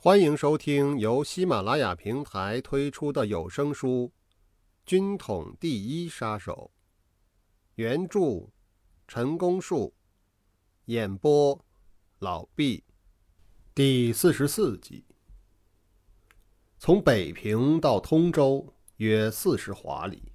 [0.00, 4.12] 欢迎收听由喜马拉雅平台推出的有声书
[4.86, 6.70] 《军统第一杀手》，
[7.74, 8.48] 原著
[9.08, 9.92] 陈功树，
[10.84, 11.64] 演播
[12.20, 12.84] 老毕，
[13.74, 15.04] 第四十四集。
[16.78, 20.30] 从北平到通州约四十华里，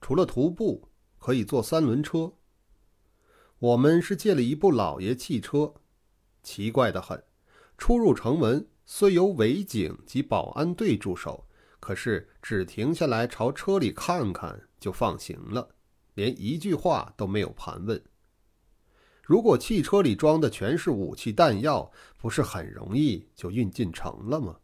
[0.00, 0.88] 除了徒步，
[1.18, 2.32] 可以坐三轮车。
[3.58, 5.74] 我们是借了一部老爷汽车，
[6.44, 7.20] 奇怪的很，
[7.76, 8.68] 出入城门。
[8.86, 11.46] 虽有伪警及保安队驻守，
[11.80, 15.74] 可是只停下来朝车里看看就放行了，
[16.14, 18.02] 连一句话都没有盘问。
[19.22, 24.58] 如果汽车里装的全是武器弹药，不是很容易就运进城了吗？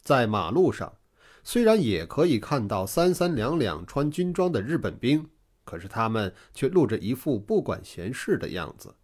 [0.00, 0.96] 在马路上，
[1.44, 5.28] 虽然也可以看到三三两两穿军装的日本兵，
[5.64, 8.94] 可是他们却露着一副不管闲事的样子。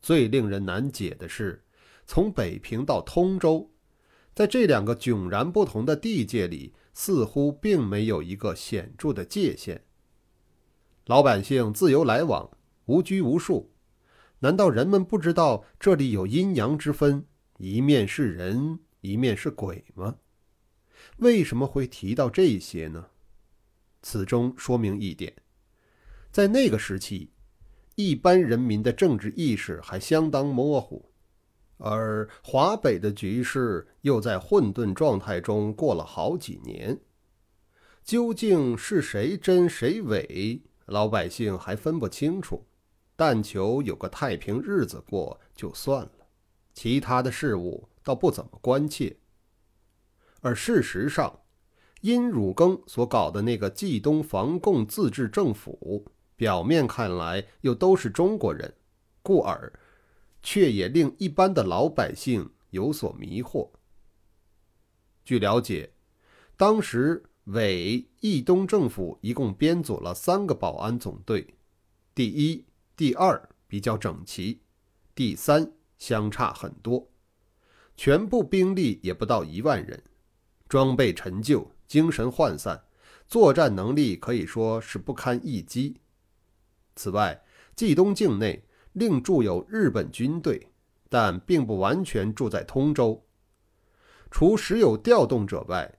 [0.00, 1.64] 最令人难解的是。
[2.06, 3.70] 从北平到通州，
[4.34, 9.84] 在这两个迥然不同的地界里，似乎并没有一个显著的界限。
[11.06, 12.50] 老百姓自由来往，
[12.86, 13.72] 无拘无束。
[14.38, 17.26] 难道人们不知道这里有阴阳之分，
[17.58, 20.16] 一面是人，一面是鬼吗？
[21.18, 23.06] 为什么会提到这些呢？
[24.02, 25.34] 此中说明一点：
[26.30, 27.30] 在那个时期，
[27.96, 31.10] 一般人民的政治意识还相当模糊。
[31.78, 36.98] 而华北的局势又在混沌状态中过了好几年，
[38.02, 42.64] 究竟是谁真谁伪，老百姓还分不清楚，
[43.14, 46.28] 但求有个太平日子过就算了，
[46.72, 49.16] 其他的事物倒不怎么关切。
[50.40, 51.40] 而事实上，
[52.00, 58.72] 殷汝耕所搞的那个冀东防共自治政府，表面看来又都是中国人，
[59.22, 59.72] 故而。
[60.42, 63.70] 却也令一般的老百姓有所迷惑。
[65.24, 65.92] 据了解，
[66.56, 71.54] 当时伪义东政府一共编组了三个保安总队，
[72.14, 72.64] 第一、
[72.96, 74.60] 第二比较整齐，
[75.14, 77.08] 第三相差很多，
[77.96, 80.02] 全部兵力也不到一万人，
[80.68, 82.84] 装备陈旧，精神涣散，
[83.26, 85.96] 作战能力可以说是不堪一击。
[86.94, 87.42] 此外，
[87.74, 88.65] 冀东境内。
[88.96, 90.68] 另驻有日本军队，
[91.10, 93.22] 但并不完全住在通州。
[94.30, 95.98] 除时有调动者外，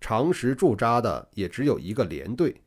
[0.00, 2.62] 常时驻扎的也只有一个连队，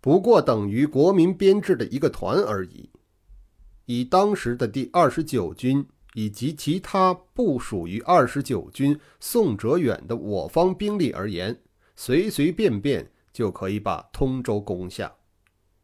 [0.00, 2.88] 不过等于国民编制的一个团而已。
[3.84, 11.60] 以当时的第二十九军以及其他不属于二十九军宋哲远的我方兵力而言，
[11.94, 15.12] 随随便便就可以把通州攻下。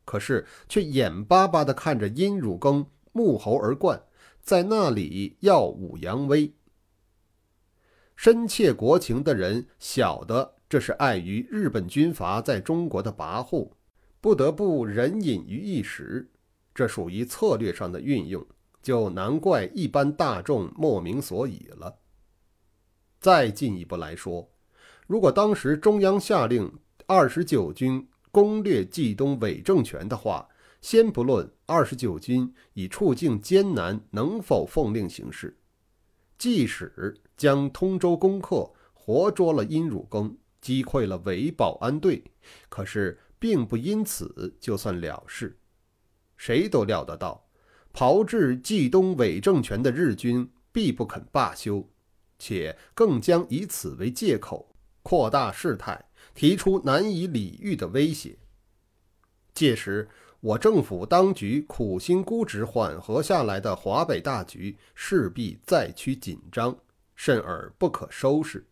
[0.08, 4.04] 可是，却眼巴巴地看着殷汝耕沐猴而冠，
[4.41, 6.54] 在那里耀武扬威。
[8.16, 13.70] 深切国情的人晓得，这是碍于日本军阀在中国的跋扈，
[14.19, 16.30] 不得不忍隐于一时。
[16.75, 18.46] 这属于策略上的运用，
[18.80, 21.98] 就难怪一般大众莫名所以了。
[23.20, 24.50] 再进一步来说，
[25.06, 26.72] 如果当时中央下令
[27.06, 30.48] 二十九军，攻略冀东伪政权的话，
[30.80, 35.58] 先不论二十九军以处境艰难能否奉令行事，
[36.36, 42.22] 即使将通州攻克，活捉了殷汝耕，击溃了伪保安队，
[42.68, 45.58] 可是并不因此就算了事。
[46.36, 47.48] 谁都料得到，
[47.92, 51.88] 炮制冀东伪政权的日军必不肯罢休，
[52.38, 56.07] 且更将以此为借口扩大事态。
[56.34, 58.36] 提出难以理喻的威胁。
[59.54, 60.08] 届时，
[60.40, 66.76] 我政府当局苦心估值缓和下来的华北大局势必再趋紧张，
[67.16, 68.64] 甚而不可收拾。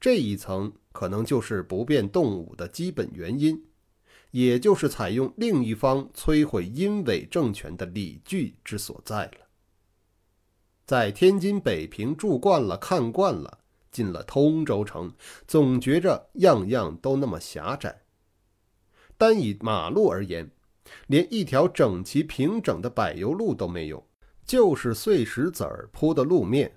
[0.00, 3.62] 这一层可能就是不便动武的基本原因，
[4.30, 9.46] 也就是采用另一方摧毁英伪政权的理据之所在了。
[10.86, 13.58] 在天津、北平住惯了，看惯了。
[13.92, 15.12] 进了通州城，
[15.46, 18.02] 总觉着样样都那么狭窄。
[19.16, 20.50] 单以马路而言，
[21.06, 24.04] 连一条整齐平整的柏油路都没有，
[24.44, 26.72] 就是碎石子儿铺的路面，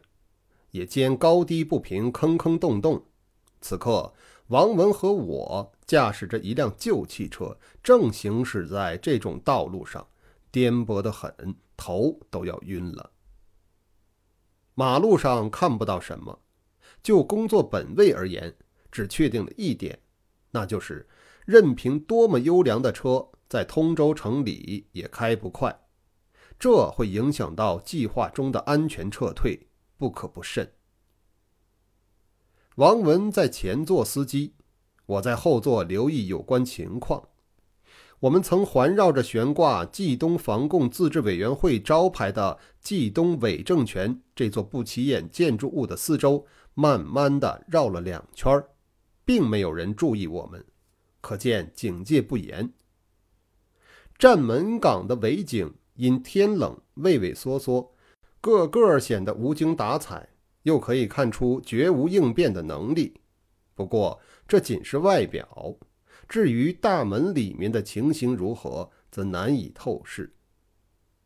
[0.69, 3.03] 也兼高低不平，坑坑洞洞。
[3.61, 4.13] 此刻，
[4.47, 10.05] 王文和我驾驶着一辆旧汽车，正行驶在这种道路上，
[10.51, 13.09] 颠簸得很，头都要晕了。
[14.75, 16.41] 马路上看不到什么。
[17.05, 18.55] 就工作本位而言，
[18.91, 19.99] 只确定了一点，
[20.49, 21.07] 那就是
[21.45, 25.81] 任凭多么优良的车，在通州城里也开不快。
[26.57, 29.67] 这会影响到计划中的安全撤退，
[29.99, 30.71] 不可不慎。
[32.77, 34.55] 王文在前座司机，
[35.05, 37.29] 我在后座留意有关情况。
[38.21, 48.63] 我们曾环绕着悬挂冀东防共自治委员会招牌的冀东伪政权这座不起眼建筑物的四周，慢慢的绕了两圈
[49.25, 50.63] 并没有人注意我们，
[51.21, 52.71] 可见警戒不严。
[54.19, 57.95] 站门岗的伪警因天冷畏畏缩缩，
[58.41, 60.29] 个个显得无精打采，
[60.63, 63.19] 又可以看出绝无应变的能力。
[63.73, 65.75] 不过这仅是外表。
[66.27, 70.34] 至于大门里面的情形如何，则难以透视。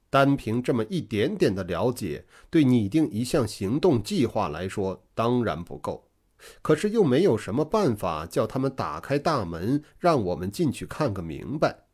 [0.10, 6.10] 单凭这么一点点的了解，对拟定一项行动计划来说当然不够。
[6.62, 11.86] 可是又没有什么办法叫他们打开大门，让我们进去看个明白。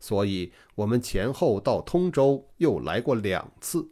[0.00, 3.90] 所以，我们前后到通州又来过两次。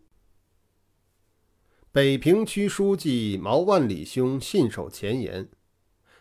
[1.93, 5.51] 北平区书记毛万里兄信守前言。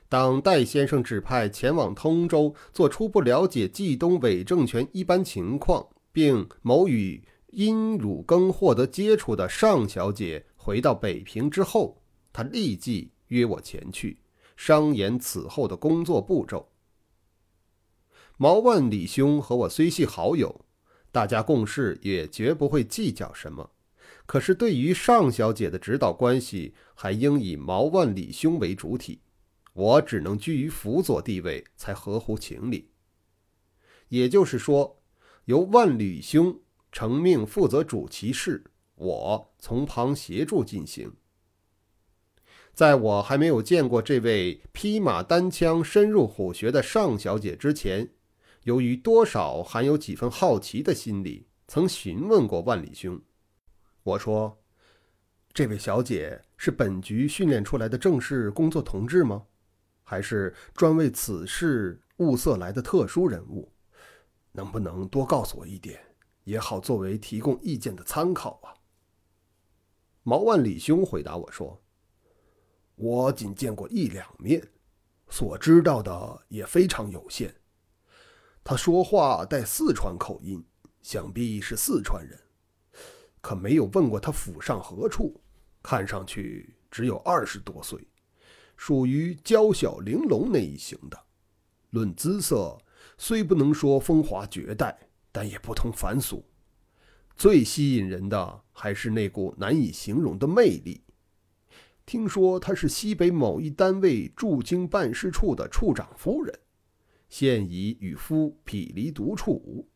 [0.10, 12.02] 当戴先生指派前往通州做初步了解冀东伪政权一般情况，并谋与殷汝耕获得接触的尚小姐回到北平之后，
[12.34, 14.20] 他立即约我前去，
[14.56, 16.70] 商言此后的工作步骤。
[18.38, 20.66] 毛万里兄和我虽系好友，
[21.12, 23.72] 大家共事也绝不会计较什么，
[24.26, 29.22] 可是对于尚小姐的指导关系，还应以毛万里兄为主体。
[29.74, 32.90] 我只能居于辅佐地位，才合乎情理。
[34.10, 35.00] 也就是说，
[35.46, 36.60] 由万里兄
[36.98, 38.64] 承命负责主其事，
[38.96, 41.14] 我从旁协助进行。
[42.74, 48.10] 在我还没有见过这位披马单枪深入虎穴的尚小姐之前，
[48.64, 53.22] 由于多少含有几分好奇的心理，曾询问过万里兄。
[54.02, 54.58] 我说
[55.54, 59.46] ：“这位小姐是本局训练出来的正式工作同志吗？”
[60.02, 63.72] 还是专为此事物色来的特殊人物，
[64.52, 66.02] 能不能多告诉我一点，
[66.48, 68.72] 也好作为提供意见的参考啊？
[70.24, 71.84] 毛万里兄回答我说
[72.96, 74.66] ：“我仅见过一两面，
[75.28, 77.54] 所知道的也非常有限。
[78.64, 80.66] 他说话带四川口音，
[81.02, 82.40] 想必是四川人，
[83.42, 85.44] 可没有问过他府上何处。
[85.84, 88.08] 看上去只有二十多岁。”
[88.78, 91.20] 属于娇小玲珑那一型的，
[91.90, 92.78] 论姿色，
[93.18, 95.06] 虽不能说风华绝代，
[95.38, 96.44] 但也不同凡俗。
[97.36, 101.04] 最吸引人的还是那股难以形容的魅力。
[102.07, 106.60] 听说她是西北某一单位驻京办事处的处长夫人，
[107.30, 109.88] 现已与夫毗离独处。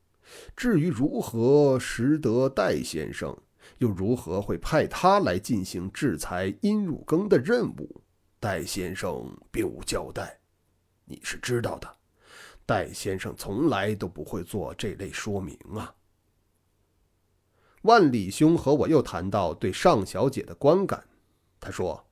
[0.55, 3.35] 至于如何识得戴先生，
[3.79, 8.03] 又如何会派他来进行制裁殷汝耕的任务？
[8.39, 10.39] 戴先生并无交代，
[11.05, 12.00] 你是知道的。
[12.71, 15.94] 戴先生从来都不会做这类说明啊。
[17.81, 21.06] 万里兄和我又谈到对尚小姐的观感，
[21.59, 22.07] 他说：“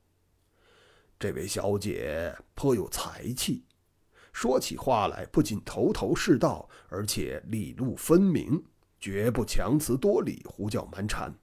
[1.18, 3.64] 这位小姐颇有才气，
[4.34, 8.62] 说起话来不仅头头是道，而且理路分明，
[9.00, 11.34] 绝不强词夺理、胡搅蛮缠。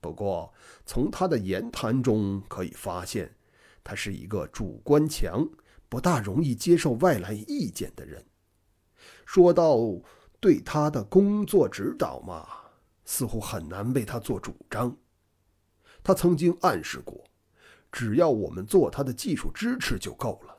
[0.00, 0.54] 不过
[0.84, 3.34] 从她的言谈中可以发现。”
[3.82, 5.48] 他是一个主观强、
[5.88, 8.24] 不大容易接受外来意见的人。
[9.26, 9.76] 说到
[10.40, 12.48] 对他的工作指导嘛，
[13.04, 14.96] 似乎很难为他做主张。
[16.02, 17.24] 他曾经暗示过，
[17.90, 20.56] 只要我们做他的技术支持就够了。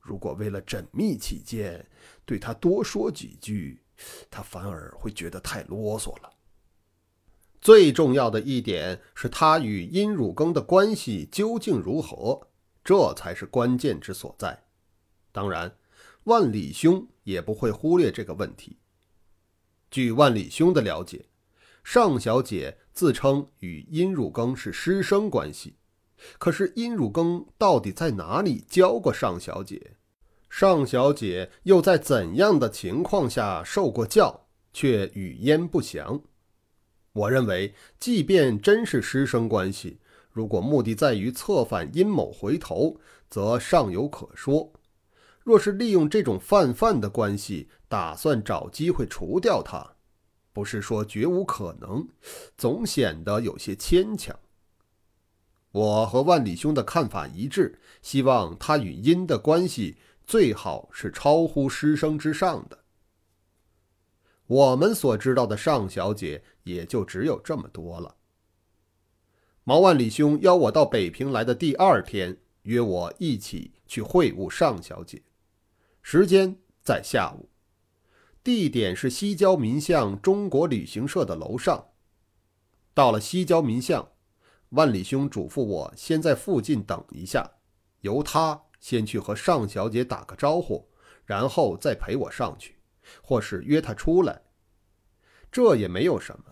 [0.00, 1.88] 如果为了缜密起见，
[2.24, 3.80] 对他多说几句，
[4.28, 6.32] 他反而会觉得太啰嗦了。
[7.60, 12.48] 最重要的一点是他与殷汝耕的关系究竟如何？
[12.82, 14.64] 这才是关键之所在。
[15.30, 15.76] 当然，
[16.24, 18.76] 万里兄也不会忽略这个问题。
[19.90, 21.26] 据万里兄的了解，
[21.82, 25.76] 尚小姐自称与殷汝耕是师生关系。
[26.38, 29.96] 可是殷汝耕到底在哪里教过尚小姐？
[30.50, 36.20] 尚小姐又在怎样的情况下受过教，却语焉不详？
[37.12, 39.98] 我认为，即便真是师生关系。
[40.30, 42.96] 如果目的在于策反殷某回头，
[43.28, 44.70] 则尚有可说；
[45.50, 49.96] 若是利用这种泛泛的关系，打算找机会除掉他，
[50.52, 52.06] 不是说绝无可能，
[52.56, 54.38] 总显得有些牵强。
[55.72, 62.78] 我和万里兄的看法一致，希望他与殷的关系最好是超乎师生之上的。
[64.46, 68.14] 我们所知道的尚小姐也就只有这么多了。
[69.64, 75.20] 毛万里兄邀我到北平来的第二天，约我一起去会晤尚小姐，
[76.02, 77.48] 时间在下午，
[78.42, 81.88] 地点是西郊民巷中国旅行社的楼上。
[82.94, 84.12] 到了西郊民巷，
[84.70, 87.52] 万里兄嘱咐我先在附近等一下，
[88.00, 90.88] 由他先去和尚小姐打个招呼，
[91.24, 92.80] 然后再陪我上去，
[93.22, 94.42] 或是约她出来。
[95.52, 96.44] 这也没有什么。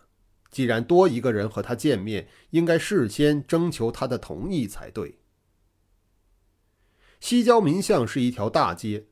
[0.51, 5.19] 既然多一个人和他见面，应该事先征求他的同意才对。
[7.21, 9.08] 西郊民巷是一条大街，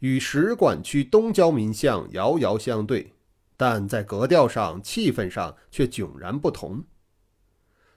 [0.00, 3.14] 与使馆区东郊民巷遥遥相对，
[3.56, 6.84] 但在格调上、气氛上却迥然不同。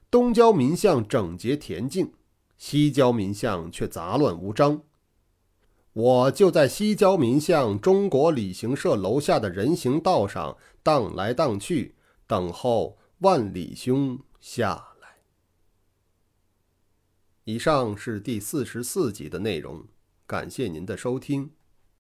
[0.10, 2.14] 东郊民巷整洁恬静，
[2.58, 4.84] 西郊民巷却杂乱无章。
[5.94, 11.96] 我就在西郊民巷中国旅行社楼下的人行道上荡来荡去。
[12.26, 15.18] 等候万里兄下来。
[17.44, 19.88] 以上是第四十四集的内容，
[20.28, 21.50] 感谢您的收听。